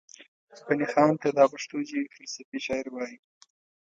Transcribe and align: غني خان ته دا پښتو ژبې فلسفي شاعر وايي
غني 0.65 0.87
خان 0.93 1.11
ته 1.21 1.29
دا 1.37 1.45
پښتو 1.53 1.75
ژبې 1.87 2.11
فلسفي 2.15 2.59
شاعر 2.65 2.87
وايي 2.91 3.17